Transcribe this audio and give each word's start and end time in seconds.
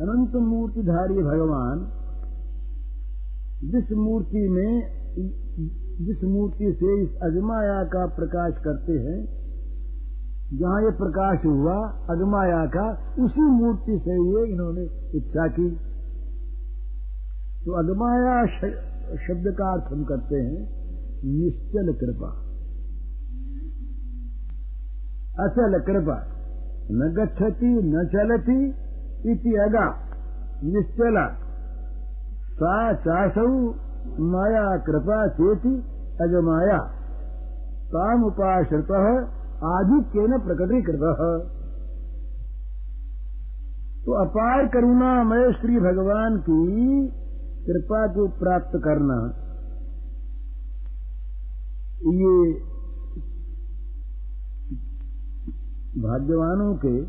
अनंत 0.00 0.34
मूर्तिधारी 0.34 1.14
भगवान, 1.14 1.78
जिस 3.64 3.92
मूर्ति 3.92 4.48
में, 4.48 4.82
जिस 6.06 6.24
मूर्ति 6.24 6.72
से 6.72 7.02
इस 7.02 7.10
अजमाया 7.22 7.84
का 7.84 8.06
प्रकाश 8.06 8.54
करते 8.64 8.92
हैं, 8.92 9.40
जहाँ 10.58 10.82
ये 10.82 10.90
प्रकाश 10.90 11.44
हुआ 11.44 11.76
अगमाया 12.10 12.66
का, 12.66 13.14
उसी 13.24 13.40
मूर्ति 13.40 13.98
से 13.98 14.10
ये 14.10 14.52
इन्होंने 14.52 14.82
इच्छा 15.18 15.48
की। 15.48 15.70
तो 17.64 17.72
अगमाया 17.72 18.46
शब्द 19.16 19.54
का 19.58 19.72
अर्थ 19.72 19.92
हम 19.92 20.04
करते 20.04 20.36
हैं, 20.36 20.68
निश्चल 21.24 21.92
कृपा। 21.92 22.46
अचल 25.44 25.78
कृपा। 25.78 26.26
न 26.90 27.14
गच्छति, 27.16 27.80
न 27.84 28.04
चलती 28.12 28.89
अगा, 29.28 29.98
निश्चला। 30.64 31.34
सा 32.52 32.92
चासौ 32.92 33.74
माया 34.20 34.76
कृपा 34.76 35.28
चेति 35.28 35.68
अगमाया। 36.20 36.78
तामुपाश्रित 37.86 38.90
आधिक्य 39.64 40.20
न 40.20 40.38
प्रकटीकृत। 40.38 40.98
तो 44.06 44.12
अपार 44.12 44.66
करुणामय 44.66 45.52
श्री 45.52 45.80
भगवान 45.80 46.38
की 46.38 47.08
कृपा 47.66 48.06
को 48.06 48.28
प्राप्त 48.28 48.72
करना। 48.76 49.46
ये 51.98 52.52
भाग्यवानों 56.02 56.74
के 56.74 57.00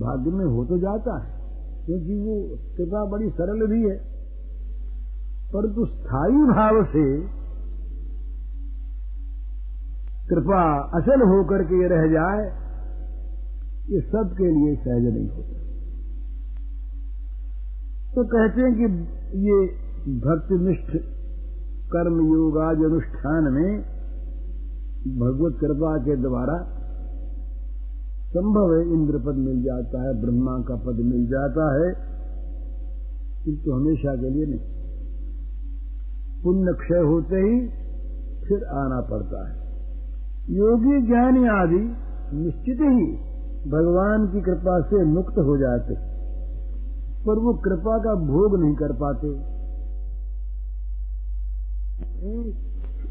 भाग्य 0.00 0.30
में 0.30 0.44
हो 0.44 0.64
तो 0.64 0.78
जाता 0.78 1.18
है। 1.18 1.39
क्योंकि 1.86 2.18
वो 2.18 2.58
कृपा 2.76 3.04
बड़ी 3.04 3.30
सरल 3.30 3.66
भी 3.66 3.82
है। 3.90 3.96
परंतु 5.54 5.86
स्थायी 5.86 6.36
भाव 6.36 6.84
से 6.84 7.04
कृपा 10.28 10.80
अचल 10.94 11.22
होकर 11.22 11.62
के 11.62 11.88
रह 11.88 12.06
जाए, 12.12 12.44
ये 13.88 14.00
सबके 14.00 14.50
लिए 14.50 14.76
सहज 14.76 15.14
नहीं 15.14 15.28
होता। 15.28 15.60
तो 18.14 18.24
कहते 18.24 18.62
हैं 18.62 18.74
कि 18.74 18.82
ये 19.48 19.56
भक्तिनिष्ठ 20.20 20.92
कर्म 21.92 22.20
योगाज 22.34 22.76
अनुष्ठान 22.76 23.44
में 23.52 23.82
भगवत 25.18 25.60
कृपा 25.60 25.98
के 25.98 26.16
द्वारा 26.16 26.79
संभव 28.30 28.74
है 28.74 28.92
इंद्र 28.92 29.18
पद 29.18 29.34
मिल 29.34 29.62
जाता 29.62 30.02
है, 30.02 30.20
ब्रह्मा 30.20 30.58
का 30.58 30.76
पद 30.76 30.96
मिल 30.96 31.26
जाता 31.26 31.74
है। 31.74 31.94
किंतु 33.44 33.72
हमेशा 33.72 34.16
के 34.16 34.30
लिए 34.30 34.46
नहीं। 34.46 34.80
पुण्य 36.42 36.72
क्षय 36.72 36.98
होते 36.98 37.36
ही 37.36 37.68
फिर 38.48 38.64
आना 38.64 39.00
पड़ता 39.00 39.48
है। 39.48 39.54
योगी 40.50 41.06
ज्ञानी 41.06 41.48
आदि 41.48 41.94
निश्चित 42.36 42.78
ही 42.80 43.30
भगवान 43.70 44.26
की 44.26 44.40
कृपा 44.40 44.80
से 44.80 45.04
मुक्त 45.04 45.38
हो 45.38 45.56
जाते 45.56 45.94
पर 47.26 47.38
वो 47.38 47.54
कृपा 47.54 47.98
का 47.98 48.14
भोग 48.14 48.60
नहीं 48.60 48.74
कर 48.74 48.92
पाते। 48.92 49.34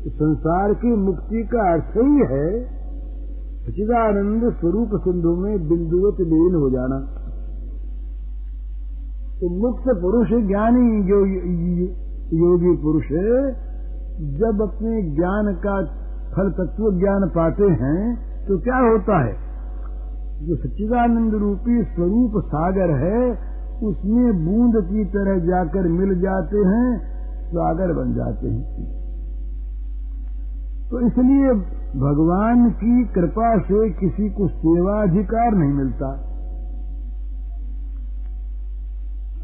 संसार 0.09 0.73
की 0.73 0.95
मुक्ति 0.95 1.43
का 1.43 1.73
अर्थ 1.73 1.97
ही 1.97 2.35
है 2.35 2.78
सचिदानंद 3.69 4.53
स्वरूप 4.53 4.89
सिंधु 4.95 5.35
में 5.35 5.69
बिंदुवत 5.69 6.21
लीन 6.21 6.55
हो 6.55 6.69
जाना। 6.69 6.99
तो 9.39 9.49
मुक्त 9.49 9.83
पुरुष 10.01 10.27
ज्ञानी 10.27 11.03
जो 11.03 11.19
योगी 12.37 12.77
पुरुष 12.77 13.03
जब 14.39 14.61
अपने 14.61 15.01
ज्ञान 15.15 15.53
का 15.55 15.75
फल 16.31 16.49
तत्व 16.51 16.99
ज्ञान 16.99 17.27
पाते 17.35 17.63
हैं 17.63 18.15
तो 18.47 18.59
क्या 18.59 18.77
होता 18.77 19.19
है? 19.25 19.33
जो 20.47 20.55
सच्चिदानंद 20.55 21.33
रूपी 21.33 21.83
स्वरूप 21.83 22.43
सागर 22.45 22.91
है, 22.91 23.31
उसमें 23.83 24.45
बूंद 24.45 24.83
की 24.83 25.05
तरह 25.05 25.39
जाकर 25.39 25.87
मिल 25.87 26.19
जाते 26.19 26.57
हैं, 26.57 26.97
सागर 27.47 27.93
बन 27.93 28.13
जाते 28.13 28.47
हैं। 28.47 28.98
तो 30.91 30.99
इसलिए 30.99 31.53
भगवान 32.01 32.69
की 32.69 33.05
कृपा 33.05 33.59
से 33.59 33.89
किसी 33.89 34.29
को 34.29 34.47
सेवाधिकार 34.47 35.51
नहीं 35.51 35.73
मिलता। 35.73 36.25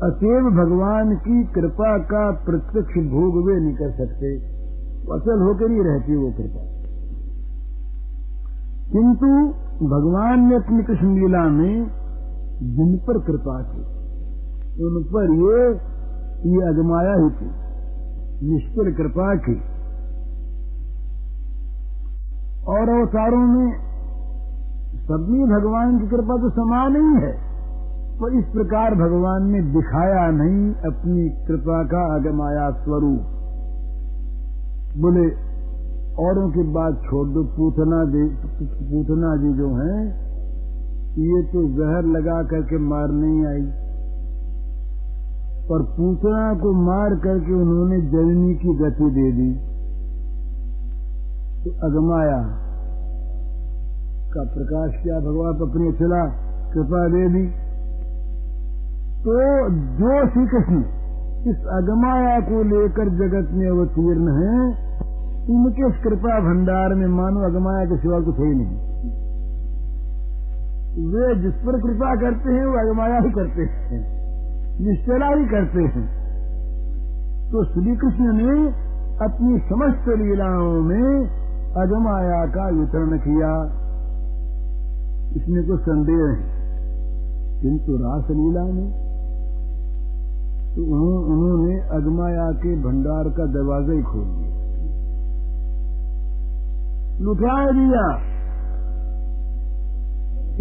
अतएव 0.04 0.42
भगवान 0.42 1.16
की 1.16 1.44
कृपा 1.44 1.98
का 1.98 2.32
प्रत्यक्ष 2.32 2.98
भोग 2.98 3.48
वे 3.48 3.60
नहीं 3.60 3.76
कर 3.76 3.92
सकते। 3.92 4.38
अचल 5.16 5.42
होकर 5.42 5.72
ही 5.72 5.82
रहती 5.82 6.16
वो 6.16 6.32
कृपा। 6.32 6.76
किंतु 8.92 9.28
भगवान 9.86 10.50
ने 10.50 10.56
अपनी 10.56 10.84
कृष्ण 10.84 11.16
लीला 11.16 11.44
में 11.44 11.88
जिन 12.64 12.98
पर 12.98 13.20
कृपा 13.20 13.62
की, 13.62 13.82
उन 14.84 15.04
पर 15.04 15.34
ये 15.34 15.72
ये 16.52 16.62
अजमाया 16.62 17.14
ही 17.14 17.30
थी 17.30 17.48
निष्ठुर 18.50 18.92
कृपा 18.92 19.36
की। 19.36 19.75
और 22.76 22.90
अवतारों 22.90 23.48
में 23.48 23.86
में 25.10 25.48
भगवान 25.50 26.00
की 26.00 26.08
कृपा 26.08 26.38
तो 26.38 26.50
समान 26.50 26.96
ही 26.96 27.26
है। 27.26 27.32
पर 28.22 28.40
इस 28.40 28.46
प्रकार 28.46 28.96
भगवान 28.96 29.52
ने 29.52 29.62
दिखाया 29.62 30.32
नहीं 30.32 30.74
अपनी 30.74 31.30
कृपा 31.30 31.84
का 31.84 32.16
अगमाया 32.16 32.70
स्वरूप। 32.72 33.20
बोले, 34.98 35.28
औरों 36.26 36.50
की 36.52 36.64
बात 36.64 36.94
छोड़ 36.94 37.28
दो, 37.28 37.44
पूतना 37.44 38.06
जी 38.06 38.24
पूतना 38.92 39.36
जी 39.36 39.54
जो 39.54 39.70
हैं, 39.76 40.08
ये 41.18 41.44
तो 41.44 41.64
जहर 41.68 42.06
लगा 42.06 42.44
करके 42.44 42.78
मार 42.78 43.08
नहीं 43.08 43.46
आई। 43.46 43.68
पर 45.70 45.84
पूतना 45.84 46.54
को 46.54 46.74
मार 46.74 47.16
करके 47.16 47.54
उन्होंने 47.54 48.02
जननी 48.02 48.56
की 48.56 48.76
गति 48.76 49.10
दे 49.10 49.32
दी। 49.32 49.54
तो 51.64 51.72
अगमाया 51.88 52.65
का 54.36 54.44
प्रकाश 54.44 55.04
किया, 55.04 55.20
भगवान 55.20 55.70
अपनी 55.70 55.92
चला, 55.94 56.24
कृपा 56.74 57.08
दे 57.08 57.28
दी। 57.30 57.46
तो 59.26 59.36
जो 60.00 60.30
श्री 60.30 60.48
कृष्ण 60.48 60.84
इस 61.52 61.62
अगमाया 61.72 62.40
को 62.40 62.64
लेकर 62.64 63.10
जगत 63.10 63.52
में 63.52 63.68
अवतीर्ण 63.70 64.34
है, 64.38 64.56
उनके 65.50 65.88
इस 65.88 66.04
कृपा 66.04 66.40
भंडार 66.40 66.94
में 66.94 67.08
मानो 67.08 67.42
अगमाया 67.46 67.86
के 67.86 67.98
सिवा 67.98 68.20
कुछ 68.20 68.40
ही 68.40 68.56
नहीं। 68.56 68.78
वे 71.14 71.36
जिस 71.36 71.54
पर 71.54 71.80
कृपा 71.82 72.16
करते 72.16 72.54
हैं, 72.54 72.66
वो 72.66 72.78
अगमाया 72.78 73.20
ही 73.20 73.32
करते 73.32 73.62
हैं, 73.62 74.02
निश्चला 74.82 75.28
ही 75.28 75.46
करते 75.46 75.84
हैं। 75.96 76.06
तो 77.52 77.64
श्री 77.64 77.96
कृष्ण 77.96 78.34
ने 78.34 78.68
अपनी 79.26 79.60
समस्त 79.70 80.08
लीलाओं 80.22 80.82
में 80.82 81.08
अगमाया 81.78 82.46
का 82.46 82.70
वितरण 82.70 83.18
किया। 83.18 83.52
इसमें 85.36 85.64
कुछ 85.68 85.82
संदेह 85.82 86.22
है। 86.26 86.36
किंतु 87.62 87.98
रासलीला 87.98 88.64
में 88.64 88.88
तो 90.76 90.84
उन्होंने 91.34 91.76
अगमाया 91.98 92.46
के 92.62 92.72
भंडार 92.84 93.30
का 93.30 93.46
दरवाज़ा 93.52 93.94
ही 93.94 94.02
खोल 94.04 94.24
दिया। 94.30 94.54
लुटा 97.22 97.58
दिया 97.72 98.06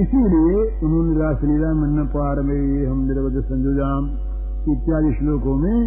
इसीलिए 0.03 0.61
उन्होंने 0.85 1.13
रासलीला 1.21 1.73
मन्न 1.75 2.07
पार 2.07 2.41
में 2.43 2.63
हम 2.87 3.03
निरवध 3.05 3.41
संजुजाम 3.45 4.07
इत्यादि 4.73 5.13
श्लोकों 5.15 5.57
में 5.57 5.79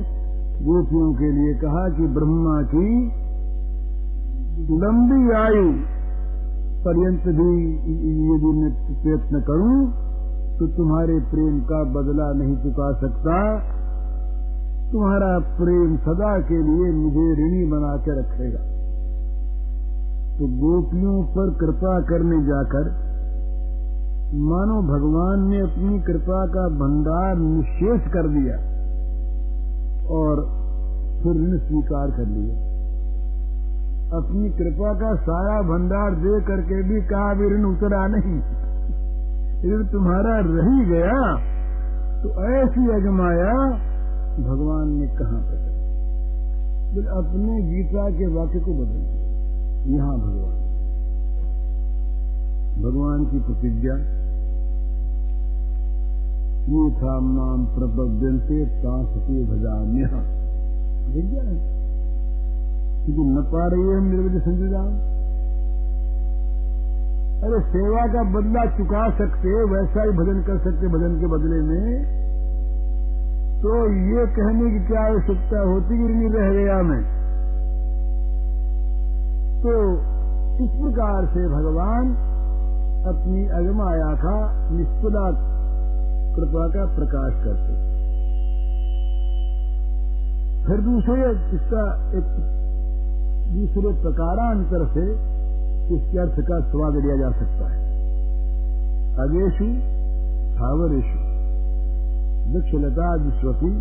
गोपियों 0.62 1.10
के 1.14 1.32
लिए 1.32 1.54
कहा 1.56 1.84
कि 1.90 2.08
ब्रह्मा 2.14 2.58
की 2.74 2.90
लंबी 4.84 5.22
आयु 5.38 5.66
पर्यंत 6.78 7.24
भी 7.38 7.52
यदि 8.28 8.52
मैं 8.58 8.72
प्रयत्न 8.98 9.42
करूँ 9.42 9.78
तो 10.58 10.68
तुम्हारे 10.78 11.16
प्रेम 11.32 11.60
का 11.62 11.80
बदला 11.94 12.28
नहीं 12.34 12.56
चुका 12.58 12.92
सकता। 13.00 13.38
तुम्हारा 14.92 15.32
प्रेम 15.56 15.96
सदा 15.98 16.32
के 16.42 16.60
लिए 16.64 16.92
मुझे 16.94 17.26
ऋणी 17.40 17.66
बना 17.72 17.96
के 17.98 18.20
रखेगा। 18.20 18.62
तो 20.38 20.48
गोपियों 20.60 21.18
पर 21.34 21.52
कृपा 21.56 21.94
करने 22.10 22.40
जाकर, 22.46 22.90
मानो 24.46 24.78
भगवान 24.88 25.44
ने 25.50 25.60
अपनी 25.62 26.00
कृपा 26.04 26.46
का 26.48 26.68
भंडार 26.78 27.38
निशेष 27.40 28.08
कर 28.14 28.28
दिया 28.30 28.58
और 30.16 30.42
फिर 31.22 31.38
ऋण 31.38 31.58
स्वीकार 31.60 32.12
कर 32.12 32.28
लिया। 32.28 32.67
अपनी 34.14 34.50
कृपा 34.50 34.94
का 34.94 35.16
सारा 35.16 35.62
भंडार 35.62 36.14
दे 36.16 36.42
करके 36.42 36.84
भी 36.84 37.02
कहा 37.02 37.34
भी 37.34 37.50
ऋण 37.56 37.66
उतरा 37.66 38.08
नहीं। 38.08 38.38
ऋण 39.64 39.86
तुम्हारा 39.88 40.36
रही 40.40 40.86
गया 40.86 41.18
तो 42.24 42.30
ऐसी 42.52 42.86
अजमाया 42.92 43.54
भगवान 44.40 44.94
ने 44.94 45.08
कहा 45.08 45.40
फिर 46.94 47.08
अपने 47.08 47.62
गीता 47.64 48.10
के 48.10 48.28
वाक्य 48.28 48.60
को 48.60 48.74
बदल 48.74 49.02
दिया। 49.02 49.98
यहाँ 49.98 50.18
भगवान। 50.18 50.56
भगवान 52.82 53.26
की 53.26 53.40
प्रतिज्ञा, 53.40 53.96
ये 56.68 56.92
था 56.96 57.20
नाम 57.20 57.66
प्रपद्यंते 57.66 58.66
तांसते 58.66 59.44
भजाम्य 59.46 60.08
प्रतिज्ञा 60.08 61.44
है? 61.44 61.77
क्योंकि 63.08 63.24
न 63.32 63.42
पा 63.42 63.68
रही 63.68 63.82
है 63.82 64.00
मेरे 64.00 64.24
वजह 64.24 64.40
संजय 64.40 64.68
अरे 67.38 67.60
सेवा 67.72 68.02
का 68.08 68.24
बदला 68.24 68.66
चुका 68.78 69.10
सकते, 69.10 69.52
वैसा 69.64 70.04
ही 70.04 70.10
भजन 70.10 70.42
कर 70.42 70.58
सकते 70.58 70.88
भजन 70.88 71.20
के 71.20 71.28
बदले 71.28 71.60
में 71.62 72.18
तो 73.58 73.70
ये 73.90 74.26
कहने 74.26 74.72
की 74.72 74.88
क्या 74.88 75.02
आवश्यकता 75.02 75.60
होती 75.60 75.94
नहीं 75.94 76.30
रह 76.30 76.50
गया 76.50 76.82
मैं? 76.82 77.02
तो 79.62 79.78
इस 80.66 80.72
प्रकार 80.82 81.26
से 81.26 81.46
भगवान 81.48 82.12
अपनी 83.14 83.48
अगमाया 83.48 84.12
का 84.16 84.36
निष्पदा 84.72 85.26
कृपा 86.36 86.68
का 86.68 86.86
प्रकाश 86.96 87.34
करते। 87.46 87.74
फिर 90.68 90.82
दूसरे 90.82 91.32
इसका 91.56 91.86
एक 92.18 92.58
दूसरे 93.48 93.92
प्रकारांतर 94.02 94.82
से 94.94 95.04
इसके 95.96 96.20
अर्थ 96.20 96.40
का 96.48 96.58
स्वाद 96.70 96.96
लिया 96.96 97.16
जा 97.18 97.30
सकता 97.38 97.68
है। 97.68 97.80
अगेशु 99.18 99.68
स्थावरेशु 100.48 101.20
वृक्षलता 102.50 103.08
विश्वती 103.22 103.72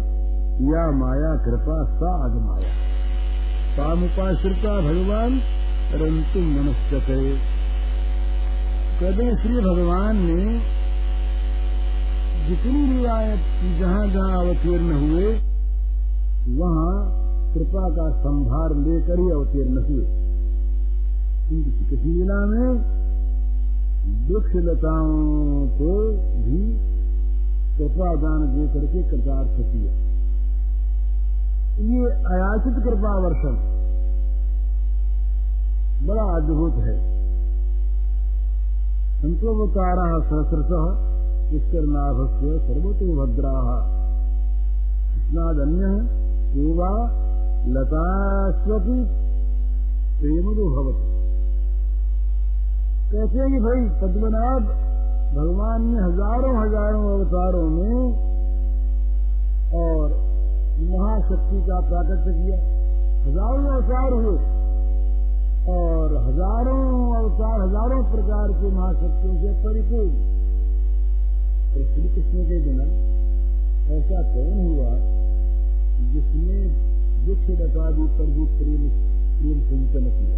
या 0.68 0.84
माया, 0.92 1.32
कृपा, 1.44 1.78
सा 1.96 2.12
अगमाया 2.24 2.70
सामुपाश्रिता 3.74 4.76
भगवान, 4.80 5.34
परंतु 5.88 6.40
मनुष्य 6.52 7.00
कहते 9.00 9.24
श्री 9.36 9.56
भगवान 9.60 10.14
ने 10.16 10.44
जितनी 12.46 12.80
रिवायत 12.88 13.40
जहाँ 13.80 14.06
जहाँ 14.08 14.38
अवतीर्ण 14.38 14.90
हुए, 15.00 15.28
वहाँ 16.56 16.94
कृपा 17.56 17.88
का 17.88 18.10
संभार 18.10 18.74
लेकर 18.74 19.18
ही 19.18 19.30
अवतीर्ण 19.30 19.76
हुए। 19.78 20.04
किसी 21.90 21.96
जिला 21.96 22.46
में 22.46 22.68
वृक्षलताओं 24.28 25.66
को 25.68 26.10
भी 26.42 26.76
कृपा 27.78 28.14
दान 28.14 28.42
दे 28.48 28.66
करके 28.66 29.02
कृतार्थ 29.02 29.72
किया। 29.72 29.92
ये 31.78 32.04
अयाचित 32.04 32.84
कृपा 32.84 33.18
वर्षण 33.18 33.76
बड़ा 36.06 36.22
अद्भुत 36.22 36.74
है। 36.74 37.16
संतोवतारा 39.22 40.20
सहस्रश 40.20 40.70
पुष्करनाभ 41.50 42.26
से 42.40 42.58
सर्वतो 42.58 43.26
भद्रा। 43.26 43.80
स्नादन्य 45.28 46.08
सेवा 46.52 47.25
लतास्वती 47.66 48.96
प्रेमदो 50.18 50.66
भवती 50.74 51.14
कहते 53.10 53.38
हैं 53.38 53.48
कि 53.50 53.58
भाई, 53.58 53.80
पद्मनाभ 54.00 54.68
भगवान 55.34 55.82
ने 55.86 55.98
हज़ारों 56.02 56.52
हज़ारों 56.58 57.02
अवतारों 57.14 57.64
में 57.70 57.96
और 59.80 60.14
महाशक्ति 60.92 61.58
का 61.66 61.80
प्राकट्य 61.88 62.32
किया। 62.32 62.56
हज़ारों 63.26 63.74
अवतार 63.74 64.12
हुए 64.12 64.38
और 65.74 66.16
हज़ारों 66.28 66.80
अवतार, 67.16 67.60
हज़ारों 67.60 68.02
प्रकार 68.12 68.48
के 68.52 68.70
महाशक्तियों 68.70 69.34
से 69.36 69.50
परिपूर्ण। 69.64 70.14
तो 71.74 71.84
श्री 71.84 72.08
कृष्ण 72.08 72.44
के 72.44 72.58
बिना 72.64 72.86
ऐसा 73.96 74.22
कौन 74.34 74.58
हुआ 74.66 74.90
जिसने 76.12 76.58
दुख 77.26 77.46
लतादी 77.58 78.04
पर 78.16 78.26
भी 78.34 78.44
प्रेम 78.56 78.82
प्रेम 79.38 79.58
चिंतन 79.68 80.04
किया 80.16 80.36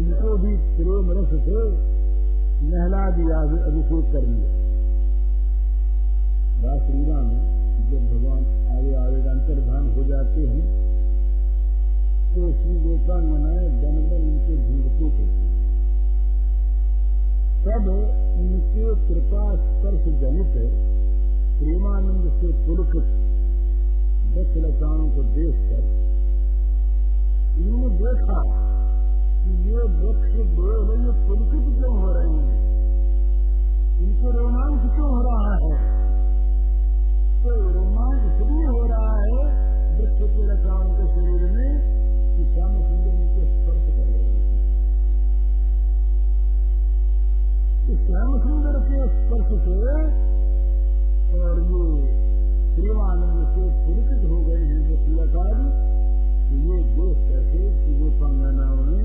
उनको 0.00 0.36
भी 0.42 0.52
प्रेम 0.74 1.08
रस 1.12 1.32
से 1.46 1.62
नहला 2.64 3.04
दिया 3.16 3.38
अभिषेक 3.40 4.12
कर 4.12 4.26
लिया। 4.26 4.50
रास 6.62 6.82
लीला 6.90 7.20
में 7.22 7.40
जब 7.90 8.02
भगवान 8.10 8.42
आगे 8.70 8.92
आगे 8.96 9.20
अंतर्धान 9.30 9.84
हो 9.94 10.02
जाते 10.08 10.42
हैं 10.42 10.64
तो 12.32 12.50
श्री 12.52 12.74
गोपाल 12.82 13.22
मनाए 13.26 13.64
दंडन 13.80 14.26
उनके 14.26 14.54
ढूंढते 14.66 15.06
थे। 15.16 15.24
तब 17.64 17.88
उनके 18.42 18.84
कृपा 19.06 19.46
स्पर्श 19.56 20.04
जनित, 20.20 20.54
प्रेमानंद 21.56 22.30
से 22.36 22.52
पुलकित 22.66 23.08
दक्षलताओं 24.30 25.06
को 25.14 25.22
देख 25.22 25.56
कर 25.70 25.84
इन्होंने 27.60 27.88
देखा 27.98 28.40
कि 29.42 29.50
ये 29.68 29.82
वृक्ष 29.94 30.32
देव 30.32 30.90
ये 31.04 31.12
पुलकित 31.28 31.66
क्यों 31.78 31.94
हो 32.00 32.10
रहे 32.12 32.30
हैं? 32.30 32.58
इनको 34.00 34.28
रोमांच 34.30 34.82
क्यों 34.94 35.08
हो 35.14 35.20
रहा 35.28 35.54
है? 35.54 35.72
तो 37.42 37.50
रोमांच 37.74 38.20
इसलिए 38.30 38.66
हो 38.66 38.82
रहा 38.86 39.14
है 39.20 39.40
वृक्ष 39.98 40.18
के 40.20 40.42
लताओं 40.46 40.88
के 40.90 41.04
शरीर 41.14 41.42
में 41.56 41.72
कि 42.36 42.42
श्याम 42.54 42.72
सुंदर 42.72 43.12
उनको 43.20 43.42
स्पर्श 43.50 43.84
कर 43.96 44.06
रहे 44.06 44.24
हैं। 44.24 44.40
श्याम 48.06 48.30
सुंदर 48.40 48.74
के 48.88 48.98
स्पर्श 49.12 49.50
से 49.64 49.76
और 51.40 51.56
ये 51.70 52.29
देवानंद 52.80 53.40
तो 53.54 53.54
से 53.54 53.64
पुरकित 53.86 54.22
हो 54.30 54.36
गए 54.44 54.60
हैं 54.68 54.80
जो 54.88 54.94
क्रियाकारी 55.00 55.66
ये 56.60 56.76
देख 56.92 57.18
करके 57.30 57.62
कि 57.80 57.90
वो 57.98 58.06
संगनाओं 58.20 58.84
ने 58.86 59.02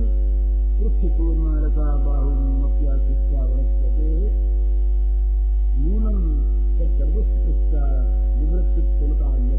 पृथ्वी 0.77 1.09
को 1.17 1.25
मारता 1.39 1.87
बाहु 2.05 2.29
मक्या 2.61 2.95
शिक्षा 3.01 3.41
वनस्पते 3.49 4.09
मूलम 5.81 6.21
सर्वस्व 6.77 7.35
शिक्षा 7.45 7.83
विवृत्त 8.37 8.77
पुलकान्य 8.99 9.53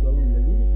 चलने 0.00 0.24
लगी। 0.32 0.67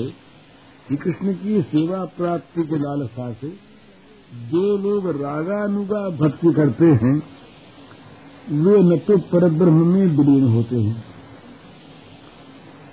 से 0.00 0.30
श्री 0.88 0.96
कृष्ण 0.96 1.32
की 1.32 1.62
सेवा 1.62 2.04
प्राप्ति 2.04 2.62
के 2.62 2.76
लालसा 2.76 3.32
से 3.32 3.70
जो 4.32 4.76
लोग 4.76 5.22
रागानुगा 5.22 6.08
भक्ति 6.10 6.52
करते 6.52 6.84
हैं, 6.84 7.22
वे 8.50 8.78
न 8.78 8.98
तो 8.98 9.18
परब्रह्म 9.18 9.86
में 9.86 10.06
विलीन 10.06 10.48
होते 10.48 10.76
हैं। 10.76 11.04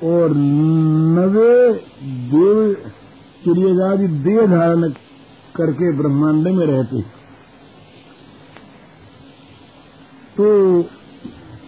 और 0.04 0.32
नवे 1.18 1.74
देव 2.32 2.74
चिड़ियादि 3.44 4.08
देह 4.08 4.48
धारण 4.48 4.90
करके 5.56 5.98
ब्रह्मांड 5.98 6.48
में 6.48 6.66
रहते 6.66 6.96
हैं। 6.96 7.14
तो 10.38 10.78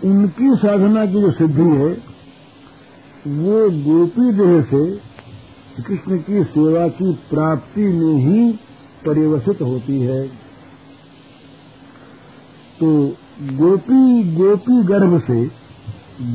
उनकी 0.03 0.55
साधना 0.55 1.05
की 1.05 1.21
जो 1.21 1.31
सिद्धि 1.31 1.61
है, 1.61 2.09
वो 3.27 3.69
गोपी 3.69 4.31
देह 4.31 4.61
से 4.61 5.08
कृष्ण 5.79 6.17
की 6.17 6.43
सेवा 6.43 6.87
की 6.87 7.11
प्राप्ति 7.29 7.81
में 7.81 8.15
ही 8.25 8.51
परिवसित 9.05 9.61
होती 9.61 9.99
है। 10.01 10.21
तो 12.79 12.91
गोपी 13.53 14.23
गोपी 14.35 14.83
गर्भ 14.83 15.19
से 15.21 15.45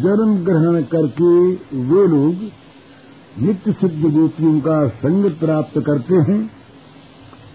जन्म 0.02 0.34
ग्रहण 0.44 0.82
करके 0.82 1.32
वे 1.84 2.06
लोग 2.08 2.44
नित्य 3.38 3.72
सिद्ध 3.72 4.00
गोपियों 4.10 4.60
का 4.60 4.76
संग 4.88 5.30
प्राप्त 5.30 5.78
करते 5.80 6.20
हैं 6.30 6.40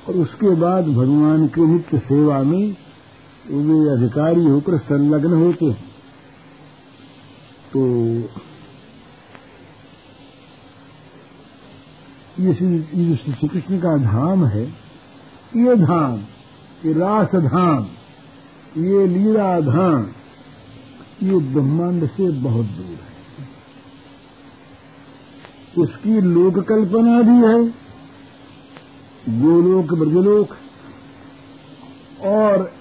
और 0.08 0.15
उसके 0.15 0.55
बाद 0.55 0.88
भगवान 0.88 1.48
के 1.48 1.65
नित्य 1.65 1.98
सेवा 2.00 2.41
में 2.43 2.75
वे 3.48 3.79
अधिकारी 3.89 4.46
होकर 4.46 4.77
संलग्न 4.77 5.34
होते 5.34 5.65
हैं। 5.65 5.88
तो 7.74 7.81
ये 12.39 12.53
श्री 12.53 13.48
कृष्ण 13.48 13.77
का 13.79 13.96
धाम 14.03 14.46
है, 14.46 14.63
ये 15.58 15.75
धाम, 15.77 16.19
ये 16.86 16.93
रास 16.93 17.36
धाम, 17.46 17.86
ये 18.84 19.08
लीला 19.08 19.50
धाम, 19.62 20.05
ये 21.24 21.39
ब्रह्मांड 21.53 22.05
से 22.08 22.29
बहुत 22.41 22.65
दूर 22.67 22.98
है। 22.98 23.08
इसकी 25.77 26.22
लोक 26.24 26.60
कल्पना 26.69 27.22
भी 27.22 27.37
है, 27.48 27.57
गोलोक 29.40 29.94
ब्रजलोक, 29.96 30.55
और 32.27 32.72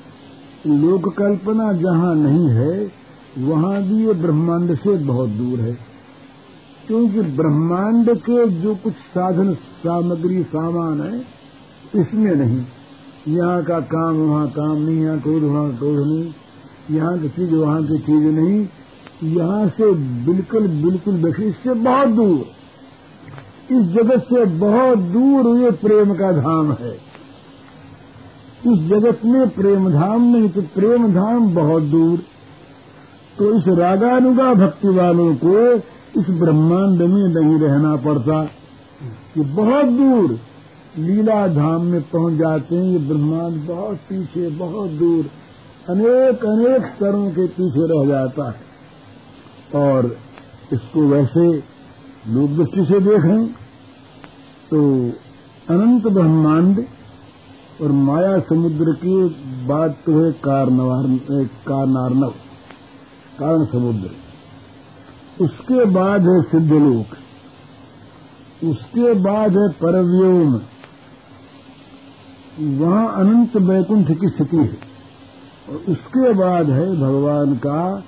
लोक 0.67 1.09
कल्पना 1.19 1.73
जहाँ 1.81 2.15
नहीं 2.17 2.49
है, 2.51 2.93
वहाँ 3.41 3.83
भी 3.83 4.07
ये 4.07 4.13
ब्रह्मांड 4.23 4.77
से 4.77 4.97
बहुत 5.05 5.29
दूर 5.33 5.61
है। 5.61 5.88
क्योंकि 6.89 7.21
ब्रह्मांड 7.21 8.19
के 8.19 8.49
जो 8.49 8.75
कुछ 8.75 8.93
साधन, 8.93 9.55
सामग्री, 9.55 10.43
सामान 10.43 11.01
है, 11.01 11.21
इसमें 12.03 12.35
नहीं। 12.35 12.65
यहाँ 13.37 13.65
का 13.65 13.81
काम, 13.81 14.17
वहाँ 14.17 14.49
काम 14.49 14.77
नहीं, 14.77 15.01
यहाँ 15.01 15.21
क्रोध, 15.21 15.43
वहाँ 15.43 15.77
क्रोध 15.77 16.07
नहीं। 16.07 16.33
यहाँ 16.91 17.19
की 17.19 17.29
चीज़, 17.29 17.55
वहाँ 17.55 17.83
की 17.83 17.99
चीज़ 17.99 18.25
नहीं। 18.25 18.69
यहाँ 19.37 19.69
से 19.69 19.93
बिल्कुल 20.27 20.69
बिल्कुल 20.69 21.15
देखिए 21.23 21.49
इससे 21.49 21.75
बहुत 21.75 22.09
दूर। 22.09 22.45
इस 23.75 23.83
जगत 23.83 24.23
से 24.23 24.45
बहुत 24.45 24.99
दूर 24.99 25.61
ये 25.61 25.71
प्रेम 25.71 26.15
का 26.15 26.33
धाम 26.33 26.73
है। 26.73 26.93
इस 28.67 28.89
जगत 28.89 29.21
में 29.25 29.49
प्रेम 29.49 29.91
धाम 29.91 30.37
नहीं 30.37 30.49
तो 30.49 30.63
प्रेम 30.63 31.15
धाम 31.15 31.55
बहुत 31.55 31.83
दूर। 31.83 32.19
तो 33.39 33.59
इस 33.59 33.79
रागानुगा 33.79 34.55
भक्ति 34.55 34.89
वालों 34.89 35.35
को 35.35 35.79
इस 36.19 36.25
ब्रह्मांड 36.31 37.03
में 37.03 37.35
नहीं 37.35 37.59
रहना 37.61 37.97
पड़ता। 37.97 38.45
कि 39.35 39.41
बहुत 39.41 39.85
दूर 39.85 40.39
लीला 40.99 41.47
धाम 41.49 41.83
में 41.83 42.03
पहुँच 42.03 42.35
जाते 42.35 42.77
हैं। 42.77 42.85
ये 42.85 42.99
ब्रह्मांड 42.99 43.67
बहुत 43.67 43.97
पीछे, 43.97 44.51
बहुत 44.51 44.91
दूर, 44.91 45.25
अनेक 45.89 46.45
अनेक 46.45 46.87
स्तरों 46.87 47.31
के 47.31 47.47
पीछे 47.47 47.81
रह 47.81 48.09
जाता 48.09 48.51
है। 48.51 48.69
और 49.75 50.17
इसको 50.73 51.01
वैसे 51.01 51.63
लोग 52.29 52.57
दृष्टि 52.57 52.85
से 52.85 53.01
देखें 53.01 53.47
तो 54.71 54.79
अनंत 55.71 56.07
ब्रह्मांड 56.07 56.85
और 57.83 57.93
माया 57.93 58.39
समुद्र 58.41 58.93
की 58.93 59.29
बात 59.67 59.99
तो 60.07 60.21
है 60.21 60.33
कारनार्नव, 60.33 62.31
कारण 63.39 63.65
समुद्र। 63.65 64.28
उसके 65.41 65.85
बाद 65.85 66.23
है 66.23 66.43
सिद्धलोक, 66.43 67.17
उसके 68.65 69.13
बाद 69.15 69.57
है 69.57 69.69
परव्योम। 69.69 70.61
वहाँ 72.79 73.15
अनंत 73.15 73.57
वैकुंठ 73.57 74.09
की 74.21 74.29
स्थिति 74.29 74.57
है। 74.57 74.79
और 75.69 75.77
उसके 75.89 76.33
बाद 76.33 76.71
है 76.71 76.87
भगवान 77.01 77.55
का 77.57 78.03